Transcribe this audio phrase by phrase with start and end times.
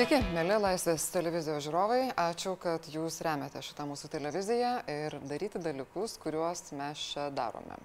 [0.00, 2.14] Sveiki, mėly Laisvės televizijos žiūrovai.
[2.16, 7.76] Ačiū, kad jūs remiate šitą mūsų televiziją ir daryti dalykus, kuriuos mes čia darome.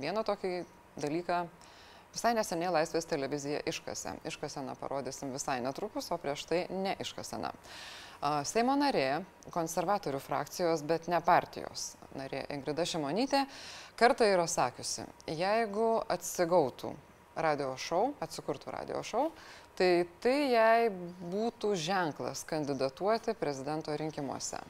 [0.00, 0.52] Vieną tokį
[0.96, 1.42] dalyką
[2.14, 4.14] visai neseniai Laisvės televizija iškasė.
[4.32, 7.50] Iškaseną parodysim visai netrukus, o prieš tai neiškaseną.
[8.48, 9.20] Seimo narė,
[9.52, 13.44] konservatorių frakcijos, bet ne partijos narė Ingrida Šimonytė,
[14.00, 16.94] kartą yra sakiusi, jeigu atsigautų
[17.36, 19.28] radio šou, atsikurtų radio šou,
[19.78, 20.88] tai tai jai
[21.32, 24.60] būtų ženklas kandidatuoti prezidento rinkimuose.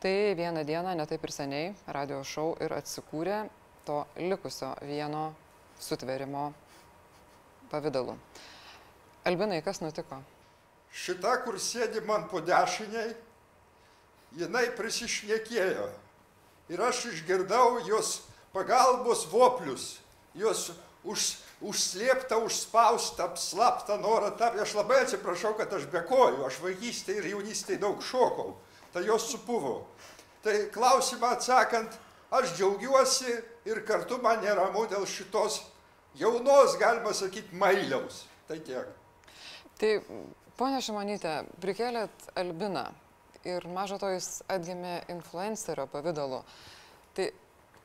[0.00, 3.42] Tai vieną dieną, netaip ir seniai, radio šou ir atsikūrė
[3.84, 5.30] to likusio vieno
[5.80, 6.50] sutverimo
[7.70, 8.16] pavydalu.
[9.28, 10.22] Albinai, kas nutiko?
[10.90, 13.12] Šita, kur sėdi man po dešiniai,
[14.40, 15.90] jinai prisišnekėjo.
[16.70, 18.22] Ir aš išgirdau jos
[18.54, 19.98] pagalbos voplius,
[20.34, 20.70] jos
[21.04, 24.62] už, užslėptą, užspaustą, slaptą norą tapti.
[24.64, 28.54] Aš labai atsiprašau, kad aš bekoju, aš vaikystėje ir jaunystėje daug šokau,
[28.94, 29.82] tai jos supuvo.
[30.44, 31.98] Tai klausimą atsakant,
[32.32, 33.36] aš džiaugiuosi
[33.68, 35.60] ir kartu man neramu dėl šitos
[36.16, 38.24] jaunos, galima sakyti, mailiaus.
[38.48, 38.88] Tai tiek.
[39.78, 39.92] Tai,
[40.58, 42.88] ponia Šimonytė, prikėlėt Albiną
[43.44, 46.42] ir mažo to jis atgimė influencerio pavydalu.
[47.16, 47.28] Tai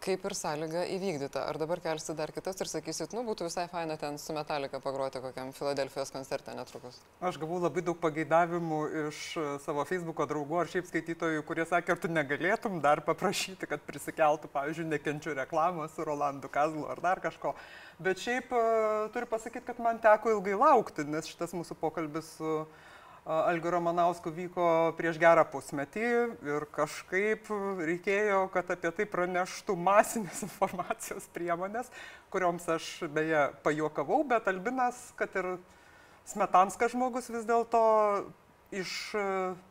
[0.06, 1.44] kaip ir sąlyga įvykdyta.
[1.50, 5.22] Ar dabar kelsit dar kitas ir sakysit, nu, būtų visai faina ten su Metallica pagroti
[5.24, 7.00] kokiam Filadelfijos koncerte netrukus?
[7.26, 11.96] Aš gavau labai daug pageidavimų iš e, savo Facebook'o draugų ar šiaip skaitytojų, kurie sakė,
[11.96, 17.24] ar tu negalėtum dar paprašyti, kad prisikeltų, pavyzdžiui, nekenčiu reklamos su Rolandu Kazlu ar dar
[17.24, 17.56] kažko.
[18.00, 22.58] Bet šiaip uh, turiu pasakyti, kad man teko ilgai laukti, nes šitas mūsų pokalbis su
[22.66, 22.84] uh,
[23.26, 26.10] Algiu Ramanausku vyko prieš gerą pusmetį
[26.46, 27.48] ir kažkaip
[27.82, 31.90] reikėjo, kad apie tai praneštų masinės informacijos priemonės,
[32.30, 35.56] kurioms aš beje pajokavau, bet Albinas, kad ir
[36.30, 37.82] smetanskas žmogus vis dėlto
[38.80, 39.24] iš e,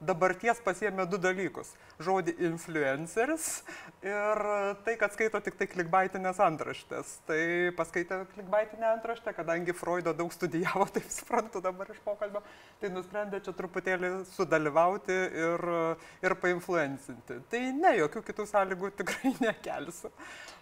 [0.04, 1.72] dabarties pasiemė du dalykus.
[2.02, 3.46] Žodį influenceris
[4.02, 4.40] ir
[4.86, 7.12] tai, kad skaito tik tai klikbaitinės antraštės.
[7.28, 7.40] Tai
[7.78, 12.42] paskaitė klikbaitinę antraštę, kadangi Freudo daug studijavo, taip suprantu dabar iš pokalbio,
[12.82, 15.66] tai nusprendė čia truputėlį sudalyvauti ir,
[16.26, 17.40] ir painfluencinti.
[17.50, 20.12] Tai ne, jokių kitų sąlygų tikrai nekelsiu.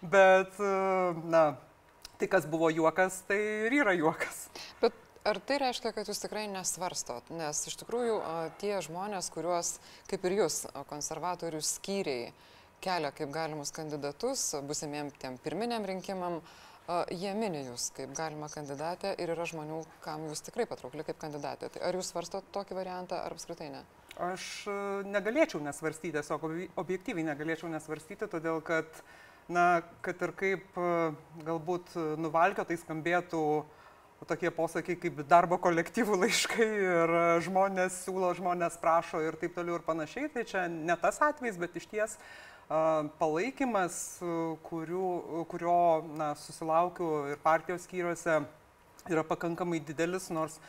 [0.02, 0.74] Bet, e,
[1.32, 1.46] na,
[2.20, 4.44] tai kas buvo juokas, tai ir yra juokas.
[4.82, 7.28] Bet Ar tai reiškia, kad jūs tikrai nesvarstot?
[7.38, 8.16] Nes iš tikrųjų
[8.58, 9.76] tie žmonės, kuriuos,
[10.10, 12.32] kaip ir jūs, konservatorių skyriai
[12.82, 16.40] kelia kaip galimus kandidatus busimiem tiem pirminiam rinkimam,
[17.14, 21.70] jie mini jūs kaip galima kandidatė ir yra žmonių, kam jūs tikrai patraukli kaip kandidatė.
[21.70, 23.84] Tai ar jūs svarstot tokį variantą ar apskritai ne?
[24.18, 24.48] Aš
[25.06, 26.48] negalėčiau nesvarstyti, tiesiog
[26.82, 28.90] objektyviai negalėčiau nesvarstyti, todėl kad,
[29.46, 30.82] na, kad ir kaip
[31.46, 33.78] galbūt nuvalkio tai skambėtų uh,
[34.28, 37.12] tokie posakiai kaip darbo kolektyvų laiškai ir
[37.46, 40.30] žmonės siūlo, žmonės prašo ir taip toliau ir panašiai.
[40.32, 42.18] Tai čia ne tas atvejs, bet iš ties
[43.20, 43.96] palaikymas,
[44.68, 45.08] kurių,
[45.50, 45.80] kurio
[46.16, 48.38] na, susilaukiu ir partijos skyriuose,
[49.10, 50.60] yra pakankamai didelis, nors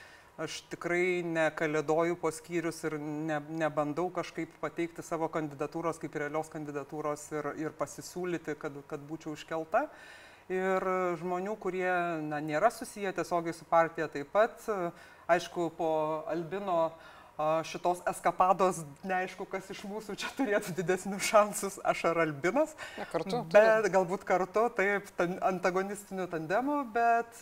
[0.42, 7.28] aš tikrai nekalėdoju po skyrius ir ne, nebandau kažkaip pateikti savo kandidatūros kaip realios kandidatūros
[7.38, 9.86] ir, ir pasisiūlyti, kad, kad būčiau iškelta.
[9.86, 10.86] Uh, ir
[11.22, 11.90] žmonių, kurie
[12.26, 14.64] na, nėra susiję tiesiogiai su partija taip pat.
[15.31, 15.90] Aišku, po
[16.28, 16.92] Albino
[17.66, 22.76] šitos eskapados neaišku, kas iš mūsų čia turėtų didesnius šansus, aš ar Albinas.
[23.00, 23.42] Ja, kartu.
[23.54, 25.09] Bet galbūt kartu, taip,
[25.42, 27.42] antagonistiniu tandemu, bet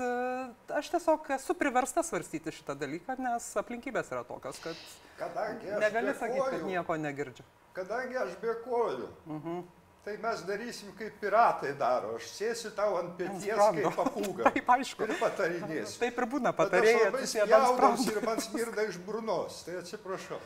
[0.71, 5.35] aš tiesiog esu priversta svarstyti šitą dalyką, nes aplinkybės yra tokios, kad
[5.83, 7.45] negali sakyti, kad nieko negirdžiu.
[7.75, 9.11] Kadangi aš bėkoju.
[9.27, 9.59] Uh mhm.
[9.59, 9.80] -huh.
[10.01, 12.15] Tai mes darysim, kaip piratai daro.
[12.17, 14.47] Aš sėsiu tau ant pėties kaip papūga.
[14.55, 15.05] Taip, aišku.
[15.05, 15.99] Ir patarinėsiu.
[16.01, 16.95] Taip ir būna patarėjai.
[16.97, 19.61] Aš labai spjaudausi ir man smirda iš burnos.
[19.67, 20.41] Tai atsiprašau.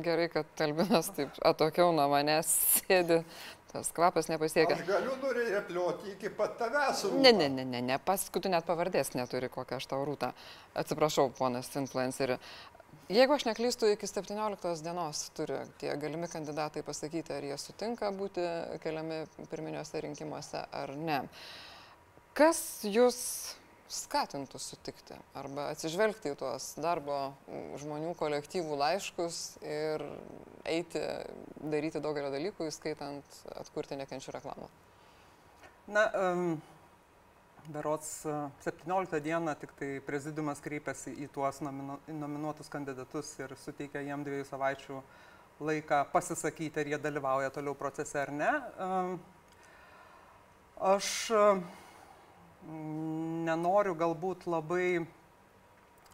[0.00, 3.20] Gerai, kad Talbinas taip atokiau nuo manęs sėdi.
[3.72, 4.78] Tas kvapas nepasiekia.
[4.78, 7.04] Aš galiu nurepliuoti iki pat tavęs.
[7.10, 7.20] Rūta.
[7.24, 7.98] Ne, ne, ne, ne, ne.
[8.00, 10.32] Paskui tu net pavardės neturi, kokią aš tau rūtą.
[10.80, 12.40] Atsiprašau, ponas influenceri.
[13.10, 18.44] Jeigu aš neklystu, iki 17 dienos turi tie galimi kandidatai pasakyti, ar jie sutinka būti
[18.84, 21.18] keliami pirminiuose rinkimuose ar ne.
[22.38, 23.18] Kas jūs
[23.92, 27.34] skatintų sutikti arba atsižvelgti į tuos darbo
[27.82, 30.06] žmonių kolektyvų laiškus ir
[30.64, 31.02] eiti
[31.58, 34.70] daryti daugelio dalykų, įskaitant atkurti nekenčių reklamą?
[35.92, 36.54] Na, um,
[37.68, 38.26] Berots
[38.64, 44.48] 17 dieną tik tai prezidiumas kreipėsi į tuos nominu, nominuotus kandidatus ir suteikė jiem dviejų
[44.48, 44.98] savaičių
[45.62, 48.50] laiką pasisakyti, ar jie dalyvauja toliau procese ar ne.
[50.82, 51.30] Aš
[53.46, 55.06] nenoriu galbūt labai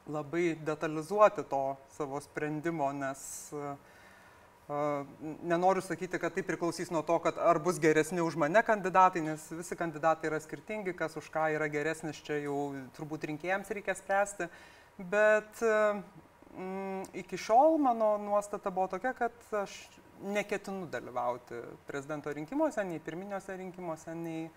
[0.09, 1.63] labai detalizuoti to
[1.93, 3.21] savo sprendimo, nes
[3.53, 3.75] uh,
[4.69, 9.47] Nenoriu sakyti, kad tai priklausys nuo to, kad ar bus geresni už mane kandidatai, nes
[9.49, 14.51] visi kandidatai yra skirtingi, kas už ką yra geresnis, čia jau turbūt rinkėjams reikia spręsti.
[14.99, 19.81] Bet mm, iki šiol mano nuostata buvo tokia, kad aš
[20.37, 24.51] neketinu dalyvauti prezidento rinkimuose, nei pirminiuose rinkimuose, nei,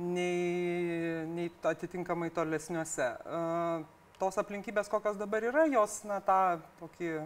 [0.00, 3.12] nei, nei atitinkamai tolesniuose.
[4.20, 7.18] Tos aplinkybės, kokios dabar yra, jos, na, tą tokį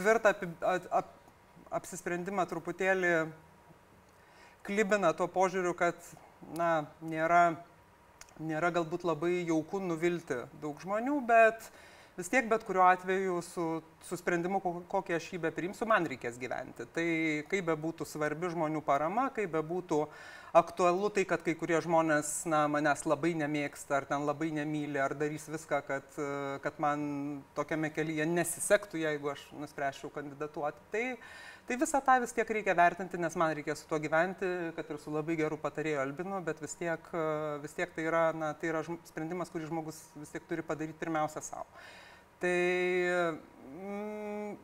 [0.00, 1.14] tvirtą ap, ap,
[1.80, 3.14] apsisprendimą truputėlį
[4.66, 5.96] klibina tuo požiūriu, kad
[6.56, 7.56] na, nėra,
[8.40, 11.68] nėra galbūt labai jauku nuvilti daug žmonių, bet
[12.20, 13.66] vis tiek bet kuriuo atveju su,
[14.04, 16.86] su sprendimu, kokį aš jį be priimsiu, man reikės gyventi.
[16.94, 17.06] Tai
[17.48, 20.04] kaip be būtų svarbi žmonių parama, kaip be būtų
[20.56, 25.14] aktualu tai, kad kai kurie žmonės na, manęs labai nemėgsta, ar ten labai nemyli, ar
[25.18, 26.18] darys viską, kad,
[26.64, 27.04] kad man
[27.58, 30.84] tokiame kelyje nesisektų, jeigu aš nuspręščiau kandidatuoti.
[30.90, 31.04] Tai,
[31.70, 34.98] tai visą tą vis tiek reikia vertinti, nes man reikia su tuo gyventi, kad ir
[34.98, 37.10] su labai geru patarėju Albinu, bet vis tiek,
[37.62, 41.44] vis tiek tai, yra, na, tai yra sprendimas, kurį žmogus vis tiek turi padaryti pirmiausia
[41.46, 41.68] savo.
[42.40, 42.56] Tai
[43.84, 44.56] mm,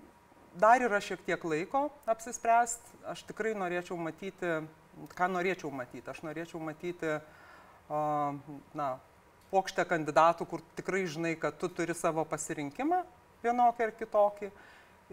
[0.56, 4.58] dar yra šiek tiek laiko apsispręsti, aš tikrai norėčiau matyti
[5.17, 6.08] ką norėčiau matyti?
[6.11, 7.19] Aš norėčiau matyti,
[8.76, 8.88] na,
[9.50, 13.05] plokštę kandidatų, kur tikrai žinai, kad tu turi savo pasirinkimą
[13.44, 14.50] vienokį ar kitokį.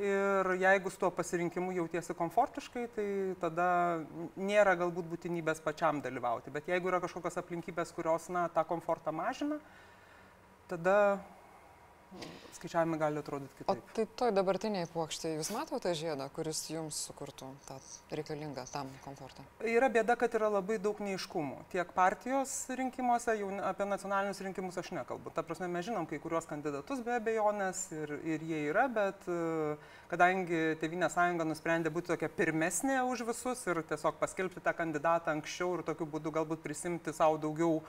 [0.01, 3.05] Ir jeigu su tuo pasirinkimu jautiesi komfortiškai, tai
[3.37, 3.67] tada
[4.41, 6.49] nėra galbūt būtinybės pačiam dalyvauti.
[6.55, 9.59] Bet jeigu yra kažkokios aplinkybės, kurios, na, tą komfortą mažina,
[10.71, 11.19] tada
[12.63, 13.69] skaičiavimai gali atrodyti kitaip.
[13.77, 17.77] O tai toj dabartiniai plokštė, jūs matote žiedą, kuris jums sukurtų tą
[18.15, 19.43] reikalingą tam komfortą?
[19.67, 21.59] Yra bėda, kad yra labai daug neiškumų.
[21.73, 25.33] Tiek partijos rinkimuose, jau apie nacionalinius rinkimus aš nekalbu.
[25.35, 29.75] Ta prasme, mes žinom kai kuriuos kandidatus be abejonės ir, ir jie yra, bet e,
[30.11, 35.77] kadangi Tevinė sąjunga nusprendė būti tokia pirmesnė už visus ir tiesiog paskelbti tą kandidatą anksčiau
[35.77, 37.81] ir tokiu būdu galbūt prisimti savo daugiau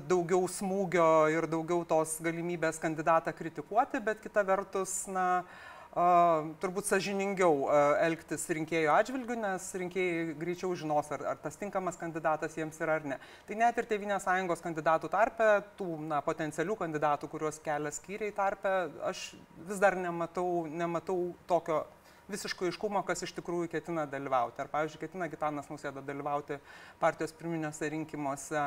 [0.00, 5.44] daugiau smūgio ir daugiau tos galimybės kandidatą kritikuoti, bet kita vertus, na,
[5.92, 11.98] Uh, turbūt sažiningiau uh, elgtis rinkėjų atžvilgių, nes rinkėjai greičiau žinos, ar, ar tas tinkamas
[12.00, 13.18] kandidatas jiems yra ar ne.
[13.44, 18.72] Tai net ir Tevinės sąjungos kandidatų tarpe, tų na, potencialių kandidatų, kuriuos kelia skyriai tarpe,
[19.04, 19.34] aš
[19.68, 21.82] vis dar nematau, nematau tokio
[22.30, 24.62] visiško iškumo, kas iš tikrųjų ketina dalyvauti.
[24.62, 26.58] Ar, pavyzdžiui, ketina Gitanas Nausėda dalyvauti
[27.02, 28.62] partijos pirminiuose rinkimuose,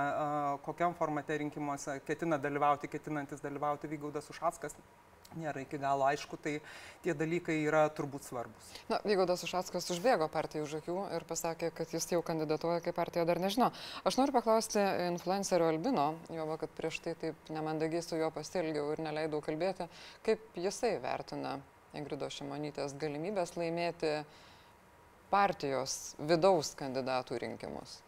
[0.66, 4.78] kokiam formate rinkimuose ketina dalyvauti, ketinantis dalyvauti Vygaudas Ušackas.
[5.36, 6.54] Nėra iki galo aišku, tai
[7.04, 8.70] tie dalykai yra turbūt svarbus.
[8.88, 13.26] Na, Vygaudas Ušackas užbėgo partijai už akių ir pasakė, kad jis jau kandidatuoja, kai partija
[13.28, 13.72] dar nežino.
[14.08, 14.80] Aš noriu paklausti
[15.10, 19.90] influencerio Albino, jo, kad prieš tai taip nemandagiai su juo pastilgiau ir neleidau kalbėti,
[20.24, 21.58] kaip jisai vertina
[21.96, 24.18] Ingrido Šimonytės galimybės laimėti
[25.32, 28.00] partijos vidaus kandidatų rinkimus?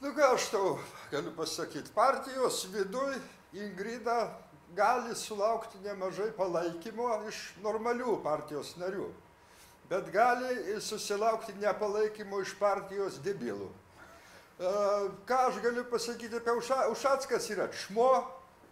[0.00, 0.74] Nu ką aš tau
[1.10, 3.16] galiu pasakyti, partijos viduj
[3.56, 4.34] Ingrida
[4.76, 9.06] gali sulaukti nemažai palaikymo iš normalių partijos narių,
[9.88, 13.70] bet gali susilaukti nepalaikymo iš partijos debilų.
[13.70, 14.74] E,
[15.28, 16.58] ką aš galiu pasakyti apie
[16.92, 18.10] Ušackas yra čmo,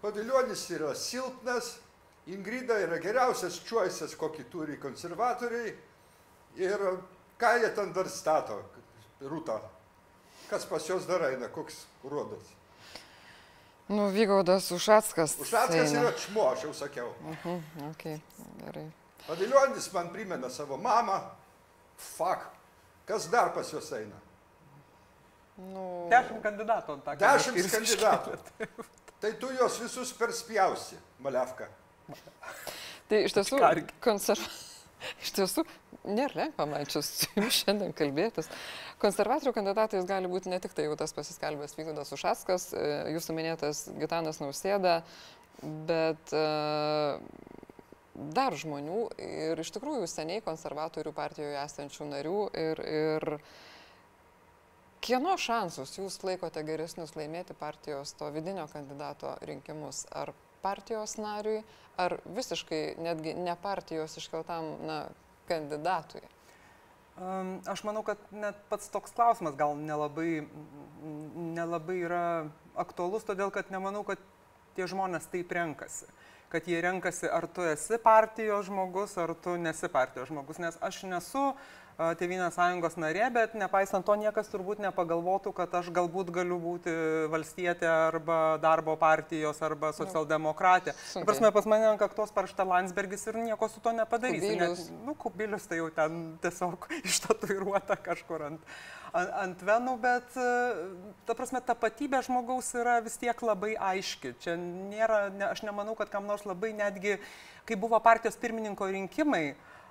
[0.03, 1.79] paviljonis yra silpnas,
[2.27, 5.75] Ingrida yra geriausias choices, kokį turi konservatoriai.
[6.57, 6.85] Ir
[7.41, 8.63] ką jie ten dar stato,
[9.21, 9.59] rūta?
[10.49, 12.53] Kas pas juos dar eina, koks rodas?
[13.89, 15.37] Nu, Vygaudas Ušackas.
[15.41, 16.01] Ušackas eina.
[16.01, 17.13] yra čmo, aš jau sakiau.
[17.21, 18.21] Uh mhm, -huh, okay,
[18.65, 18.91] gerai.
[19.27, 21.21] Paviljonis man primena savo mamą.
[21.97, 22.51] Fak.
[23.05, 24.17] Kas dar pas juos eina?
[25.57, 26.09] Nu...
[26.11, 27.17] Dešimt kandidatų ant tą.
[27.17, 28.39] Dešimt kandidatų.
[29.21, 31.69] Tai tu juos visus perspjausi, Malevka.
[33.11, 33.61] Tai iš tiesų,
[34.05, 34.45] konserv...
[35.25, 35.65] iš tiesų
[36.05, 38.49] nėra lengva man čia su jums šiandien kalbėtis.
[39.03, 43.87] Konservatorių kandidatais gali būti ne tik tai jau tas pasiskelbęs Vygudas Ušaskas, e, jūsų minėtas
[44.01, 45.01] Gitanas Nausėda,
[45.89, 47.21] bet uh,
[48.15, 53.27] dar žmonių ir iš tikrųjų seniai konservatorių partijoje esančių narių ir, ir
[55.05, 60.05] kieno šansus jūs laikote geresnius laimėti partijos to vidinio kandidato rinkimus?
[60.15, 60.33] Ar
[60.65, 61.61] partijos nariui,
[62.01, 65.03] ar visiškai netgi ne partijos iškeltam na,
[65.49, 66.25] kandidatui?
[67.71, 70.43] Aš manau, kad net pats toks klausimas gal nelabai,
[71.55, 72.25] nelabai yra
[72.75, 74.19] aktualus, todėl kad nemanau, kad
[74.75, 76.09] tie žmonės taip renkasi.
[76.51, 80.59] Kad jie renkasi, ar tu esi partijos žmogus, ar tu nesi partijos žmogus.
[80.63, 81.53] Nes aš nesu
[81.95, 86.91] Tevinės sąjungos narė, bet nepaisant to niekas turbūt nepagalvotų, kad aš galbūt galiu būti
[87.31, 90.97] valstietė arba darbo partijos arba nu, socialdemokratė.
[91.13, 94.43] Tai prasme, pas mane ant kaktos parašta Landsbergis ir nieko su to nepadarys.
[94.43, 94.83] Kubilius.
[94.91, 98.75] Net, nu, kubilius tai jau ten tiesiog ištatuiruota kažkur ant,
[99.13, 100.35] ant, ant venų, bet
[101.29, 104.35] ta prasme, tapatybė žmogaus yra vis tiek labai aiški.
[104.43, 107.21] Čia nėra, ne, aš nemanau, kad kam nors labai netgi,
[107.71, 109.45] kai buvo partijos pirmininko rinkimai,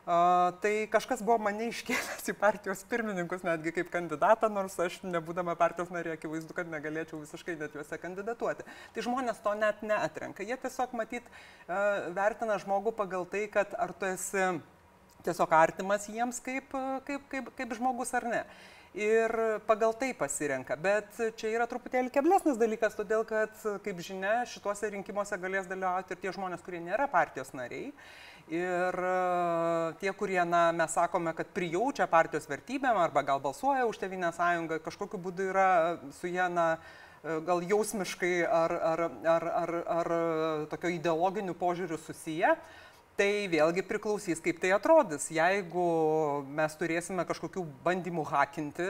[0.05, 5.93] tai kažkas buvo mane iškėlęs į partijos pirmininkus netgi kaip kandidatą, nors aš nebūdama partijos
[5.95, 8.67] narė, akivaizdu, kad negalėčiau visiškai net juose kandidatuoti.
[8.67, 10.43] Tai žmonės to net neatrenka.
[10.43, 11.31] Jie tiesiog matyt
[12.17, 14.51] vertina žmogų pagal tai, kad ar tu esi
[15.23, 16.75] tiesiog artimas jiems kaip,
[17.07, 18.43] kaip, kaip, kaip žmogus ar ne
[18.93, 19.31] ir
[19.65, 20.77] pagal tai pasirenka.
[20.77, 23.55] Bet čia yra truputėlį keblesnis dalykas, todėl kad,
[23.85, 27.91] kaip žinia, šituose rinkimuose galės dalyvauti ir tie žmonės, kurie nėra partijos nariai.
[28.51, 34.01] Ir e, tie, kurie, na, mes sakome, kad prijaučia partijos vertybėm arba gal balsuoja už
[34.01, 35.67] Tevinę sąjungą, kažkokiu būdu yra
[36.19, 36.75] su jie, na,
[37.23, 39.03] e, gal jausmiškai ar, ar,
[39.35, 40.11] ar, ar, ar
[40.73, 42.57] tokio ideologiniu požiūriu susiję,
[43.13, 45.27] Tai vėlgi priklausys, kaip tai atrodys.
[45.29, 45.83] Jeigu
[46.57, 48.87] mes turėsime kažkokių bandymų hakinti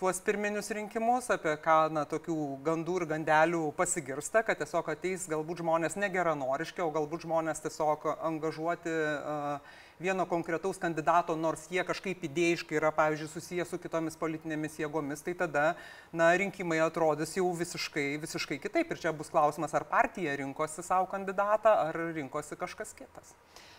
[0.00, 5.60] tuos pirminius rinkimus, apie ką na, tokių gandų ir gandelių pasigirsta, kad tiesiog ateis galbūt
[5.60, 12.78] žmonės negeranoriški, o galbūt žmonės tiesiog angažuoti uh, vieno konkretaus kandidato, nors jie kažkaip idėjiškai
[12.80, 15.66] yra, pavyzdžiui, susiję su kitomis politinėmis jėgomis, tai tada
[16.12, 18.92] na, rinkimai atrodys jau visiškai, visiškai kitaip.
[18.92, 23.32] Ir čia bus klausimas, ar partija rinkosi savo kandidatą, ar rinkosi kažkas kitas.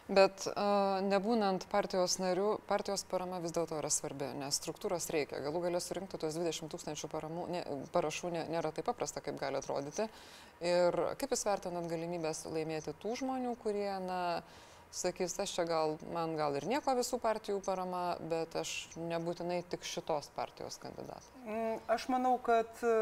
[0.08, 5.42] Bet uh, nebūnant partijos narių, partijos parama vis dėlto yra svarbi, nes struktūros reikia.
[5.44, 9.60] Galų galę surinkti tuos 20 tūkstančių paramų, ne, parašų nė, nėra taip paprasta, kaip gali
[9.60, 10.08] atrodyti.
[10.64, 15.96] Ir kaip jūs vertinat galimybės laimėti tų žmonių, kurie, na, uh, sakys, aš čia gal,
[16.14, 21.28] man gal ir nieko visų partijų parama, bet aš nebūtinai tik šitos partijos kandidatas.
[21.46, 22.94] Mm, aš manau, kad e,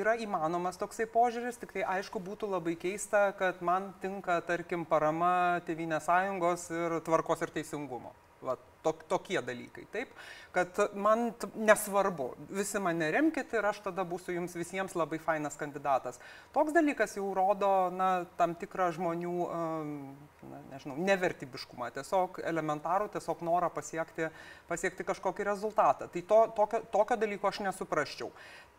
[0.00, 5.60] yra įmanomas toksai požiūris, tik tai aišku būtų labai keista, kad man tinka, tarkim, parama
[5.68, 8.14] Tevinės sąjungos ir tvarkos ir teisingumo.
[8.44, 10.10] Va, tok, tokie dalykai, taip,
[10.54, 16.20] kad man nesvarbu, visi mane remkite ir aš tada būsiu jums visiems labai fainas kandidatas.
[16.54, 19.34] Toks dalykas jau rodo, na, tam tikrą žmonių
[20.50, 24.28] na, nežinau, nevertybiškumą, tiesiog elementarų, tiesiog norą pasiekti,
[24.68, 26.08] pasiekti kažkokį rezultatą.
[26.12, 28.30] Tai to, tokio, tokio dalyko aš nesuprasčiau.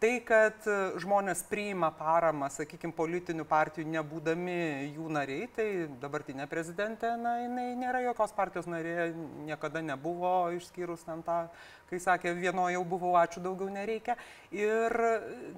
[0.01, 0.65] Tai, kad
[0.99, 4.57] žmonės priima paramą, sakykime, politinių partijų nebūdami
[4.95, 5.67] jų nariai, tai
[6.01, 9.13] dabartinė prezidentė, na, jinai nėra jokios partijos narė,
[9.47, 11.45] niekada nebuvo, išskyrus ten tą
[11.89, 14.15] kai sakė, vieno jau buvau, ačiū daugiau nereikia.
[14.55, 14.95] Ir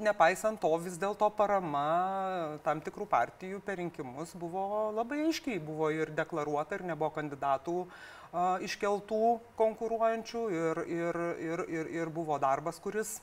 [0.04, 6.12] nepaisant to, vis dėlto parama tam tikrų partijų per rinkimus buvo labai aiškiai, buvo ir
[6.18, 9.22] deklaruota, ir nebuvo kandidatų a, iškeltų
[9.60, 13.18] konkuruojančių, ir, ir, ir, ir, ir buvo darbas, kuris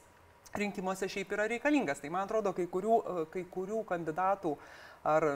[0.57, 2.01] rinkimuose šiaip yra reikalingas.
[2.01, 3.01] Tai man atrodo, kai kurių,
[3.35, 4.57] kai kurių kandidatų
[5.05, 5.29] ar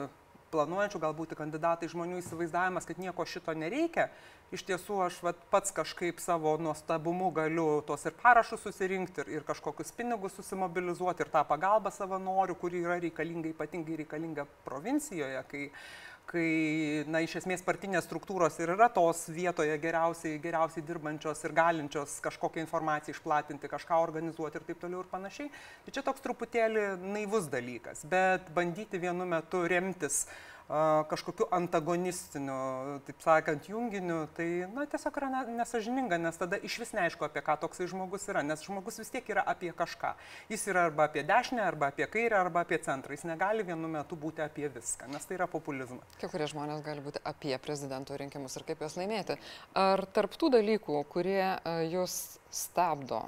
[0.51, 4.09] planuojančių galbūt kandidatai žmonių įsivaizdavimas, kad nieko šito nereikia,
[4.55, 9.47] iš tiesų aš vat, pats kažkaip savo nuostabumu galiu tuos ir parašus susirinkti, ir, ir
[9.47, 15.65] kažkokius pinigus susimobilizuoti, ir tą pagalbą savanorių, kuri yra reikalinga, ypatingai reikalinga provincijoje, kai
[16.29, 22.19] kai, na, iš esmės partinės struktūros ir yra tos vietoje geriausiai, geriausiai dirbančios ir galinčios
[22.25, 25.49] kažkokią informaciją išplatinti, kažką organizuoti ir taip toliau ir panašiai.
[25.85, 30.37] Tai čia toks truputėlį naivus dalykas, bet bandyti vienu metu remtis uh,
[30.69, 37.25] kažkokiu antagonistiniu, taip sakant, junginiu, tai na, tiesiog yra nesažininga, nes tada iš vis neaišku,
[37.25, 40.13] apie ką toksai žmogus yra, nes žmogus vis tiek yra apie kažką.
[40.53, 43.17] Jis yra arba apie dešinę, arba apie kairę, arba apie centrą.
[43.17, 46.05] Jis negali vienu metu būti apie viską, nes tai yra populizmas.
[46.21, 49.39] Kai kurie žmonės gali būti apie prezidento rinkimus ir kaip juos laimėti.
[49.73, 51.41] Ar tarptų dalykų, kurie
[51.89, 53.25] jūs stabdo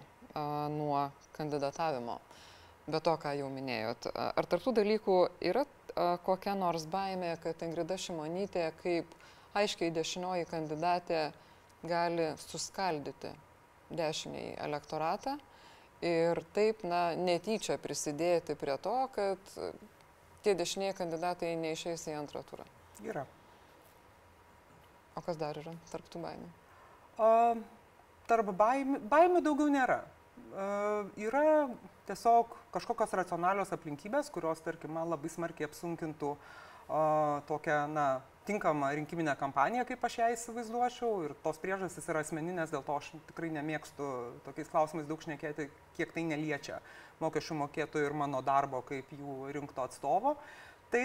[0.78, 2.22] nuo kandidatavimo,
[2.92, 5.18] be to, ką jau minėjot, ar tarptų dalykų
[5.52, 5.66] yra
[6.26, 9.16] kokia nors baimė, kad Ingrida Šimonytė kaip
[9.58, 11.24] aiškiai dešinioji kandidatė
[11.88, 13.32] gali suskaldyti
[13.92, 15.38] dešiniai elektoratą
[16.02, 19.54] ir taip, na, netyčia prisidėti prie to, kad
[20.46, 22.66] tie dešiniai kandidatai neišeis į antrą turą.
[23.06, 23.26] Yra.
[25.18, 26.50] O kas dar yra tarp tų baimių?
[27.22, 27.62] Uh,
[28.30, 30.00] tarp baimių, baimių daugiau nėra.
[30.52, 31.44] Uh, yra
[32.10, 37.02] tiesiog kažkokios racionalios aplinkybės, kurios, tarkim, man labai smarkiai apsunkintų o,
[37.50, 38.08] tokią, na,
[38.46, 41.12] tinkamą rinkiminę kampaniją, kaip aš ją įsivaizduočiau.
[41.28, 44.08] Ir tos priežastys yra asmeninės, dėl to aš tikrai nemėgstu
[44.48, 46.82] tokiais klausimais daug šnekėti, kiek tai neliečia
[47.22, 50.36] mokesčių mokėtojų ir mano darbo kaip jų rinkto atstovo.
[50.92, 51.04] Tai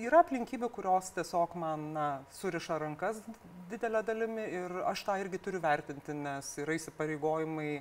[0.00, 2.06] yra aplinkybių, kurios tiesiog man na,
[2.38, 3.18] suriša rankas
[3.68, 7.72] didelę dalimi ir aš tą irgi turiu vertinti, nes yra įsipareigojimai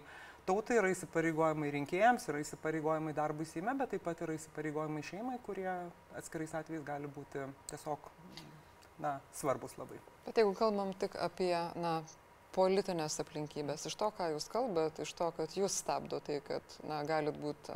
[0.48, 5.70] tautai, yra įsipareigojimai rinkėjams, yra įsipareigojimai darbui Seime, bet taip pat yra įsipareigojimai šeimai, kurie
[6.18, 8.08] atskirais atvejais gali būti tiesiog
[9.04, 10.00] na, svarbus labai.
[10.26, 12.00] Bet jeigu kalbam tik apie na,
[12.56, 17.04] politinės aplinkybės, iš to, ką jūs kalbat, iš to, kad jūs stabdo tai, kad na,
[17.08, 17.76] galit būti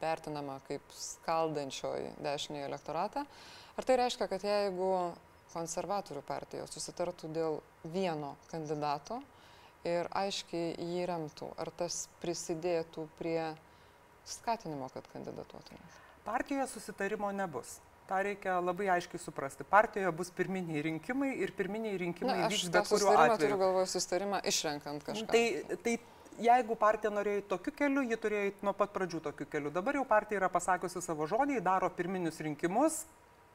[0.00, 3.24] vertinama kaip skaldančioji dešinį elektoratą.
[3.76, 4.90] Ar tai reiškia, kad jeigu
[5.52, 7.58] konservatorių partijos susitartų dėl
[7.92, 9.20] vieno kandidato
[9.84, 13.54] ir aiškiai jį remtų, ar tas prisidėtų prie
[14.26, 16.00] skatinimo, kad kandidatuotumėt?
[16.26, 17.78] Partijoje susitarimo nebus.
[18.06, 19.64] Ta reikia labai aiškiai suprasti.
[19.66, 23.38] Partijoje bus pirminiai rinkimai ir pirminiai rinkimai Na, vyks aš bet kuriuo atveju.
[23.42, 25.26] turiu galvoje susitarimą išrenkant kažką.
[25.32, 25.96] Tai, tai
[26.38, 29.72] jeigu partija norėjo tokiu keliu, ji turėjo nuo pat pradžių tokiu keliu.
[29.74, 33.04] Dabar jau partija yra pasakiusi savo žodį, daro pirminius rinkimus,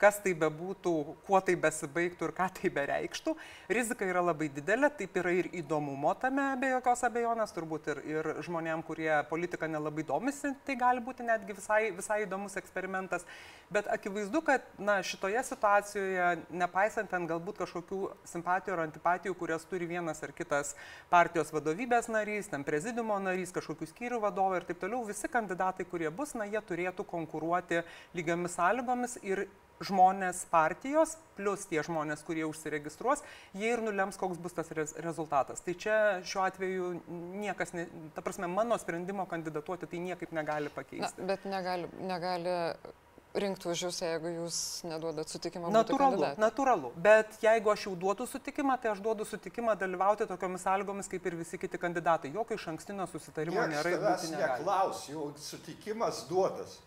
[0.01, 0.93] kas tai bebūtų,
[1.27, 3.35] kuo tai besibaigtų ir ką tai bereikštų.
[3.77, 8.29] Rizika yra labai didelė, taip yra ir įdomumo tame, be jokios abejonės, turbūt ir, ir
[8.45, 13.27] žmonėm, kurie politiką nelabai domisi, tai gali būti netgi visai, visai įdomus eksperimentas.
[13.71, 19.87] Bet akivaizdu, kad na, šitoje situacijoje, nepaisant ten galbūt kažkokių simpatijų ar antipatijų, kurias turi
[19.87, 20.73] vienas ar kitas
[21.13, 26.11] partijos vadovybės narys, ten prezidiumo narys, kažkokių skyrių vadovai ir taip toliau, visi kandidatai, kurie
[26.11, 27.85] bus, na, jie turėtų konkuruoti
[28.17, 29.45] lygiamis sąlygomis ir
[29.91, 33.21] žmonės partijos, plus tie žmonės, kurie užsiregistruos,
[33.53, 35.61] jie ir nulems, koks bus tas rez rezultatas.
[35.65, 36.89] Tai čia šiuo atveju
[37.43, 41.21] niekas, ne, ta prasme, mano sprendimo kandidatuoti tai niekaip negali pakeisti.
[41.21, 42.57] Na, bet negali, negali
[43.31, 45.69] rinkti už jūs, jeigu jūs neduodat sutikimą.
[45.71, 46.91] Natūralu, natūralu.
[46.99, 51.37] Bet jeigu aš jau duodu sutikimą, tai aš duodu sutikimą dalyvauti tokiomis sąlygomis kaip ir
[51.39, 52.33] visi kiti kandidatai.
[52.35, 53.93] Jokio iš ankstinio susitarimo Niekas nėra.
[53.93, 54.59] ir tavęs būti negali.
[54.59, 56.79] neklaus, jau sutikimas duotas.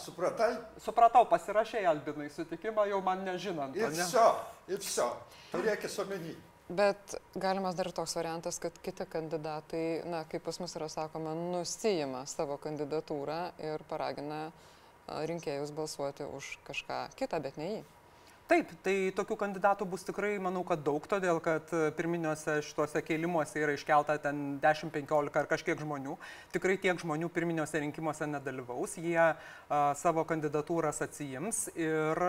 [0.00, 0.50] Supratai?
[0.82, 3.76] Supratau, pasirašė Albinai sutikimą, jau man nežinant.
[3.76, 4.00] Ir ne?
[4.00, 4.26] viso,
[4.68, 5.08] ir viso.
[5.52, 6.34] Turėkis omeny.
[6.64, 12.24] Bet galimas dar toks variantas, kad kiti kandidatai, na, kaip pas mus yra sakoma, nusijima
[12.30, 14.46] savo kandidatūrą ir paragina
[15.28, 17.82] rinkėjus balsuoti už kažką kitą, bet ne jį.
[18.44, 23.56] Taip, tai tokių kandidatų bus tikrai, manau, kad daug, todėl kad e, pirminiuose šituose kėlimuose
[23.56, 26.18] yra iškelta ten 10-15 ar kažkiek žmonių.
[26.52, 29.32] Tikrai tiek žmonių pirminiuose rinkimuose nedalyvaus, jie a,
[29.96, 32.20] savo kandidatūras atsijims ir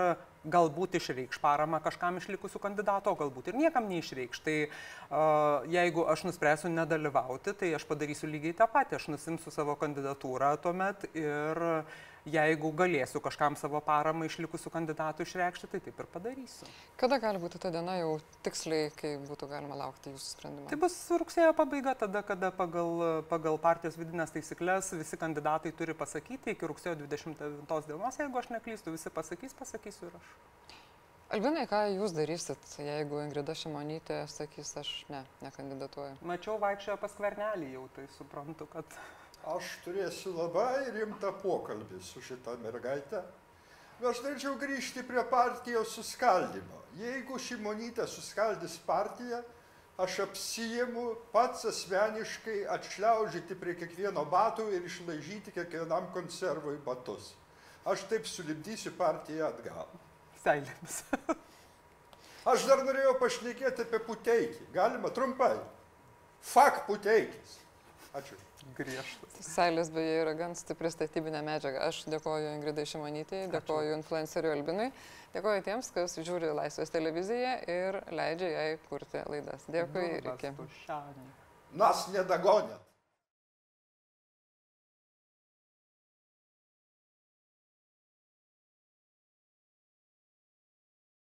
[0.47, 4.43] galbūt išreikš paramą kažkam iš likusių kandidatų, o galbūt ir niekam neišreikš.
[4.47, 5.27] Tai a,
[5.67, 11.09] jeigu aš nuspręsiu nedalyvauti, tai aš padarysiu lygiai tą patį, aš nusimsiu savo kandidatūrą tuomet
[11.11, 11.65] ir
[12.25, 16.69] jeigu galėsiu kažkam savo paramą iš likusių kandidatų išreikšti, tai taip ir padarysiu.
[16.99, 20.69] Kada gali būti ta diena jau tiksliai, kai būtų galima laukti jūsų sprendimo?
[20.71, 26.55] Tai bus rugsėjo pabaiga, tada, kada pagal, pagal partijos vidinės taisyklės visi kandidatai turi pasakyti
[26.55, 30.33] iki rugsėjo 29 dienos, jeigu aš neklystu, visi pasakys, pasakysiu ir aš.
[31.35, 36.19] Albinai, ką jūs darysit, jeigu Ingrida Šimonytė sakys, aš ne, nekandidatuoju?
[36.29, 38.97] Mačiau vaikščiojo pas kvernelį jau, tai suprantu, kad
[39.45, 43.21] Aš turėsiu labai rimtą pokalbį su šita mergaitė.
[44.01, 46.81] Aš norėčiau grįžti prie partijos suskaldimo.
[46.97, 49.43] Jeigu šimonytė suskaldys partiją,
[50.01, 57.33] aš apsijimu pats asmeniškai atšliaužyti prie kiekvieno batų ir išlaižyti kiekvienam konservui batus.
[57.85, 59.87] Aš taip sulibdysiu partiją atgal.
[60.45, 61.01] seilėmis.
[62.51, 64.67] Aš dar norėjau pašnekėti apie puteikį.
[64.73, 65.55] Galima trumpai.
[66.45, 67.55] Fak puteikis.
[68.13, 68.37] Ačiū.
[68.73, 69.35] Griežtas.
[69.45, 71.83] Seilės beje yra gan stipri statybinė medžiaga.
[71.87, 74.87] Aš dėkoju Ingridai Šimonytėjai, dėkoju influenceriui Albinui,
[75.35, 79.69] dėkoju tiems, kas žiūri Laisvės televiziją ir leidžia jai kurti laidas.
[79.71, 80.53] Dėkui ir iki.
[81.77, 82.81] Nas nedagonėt.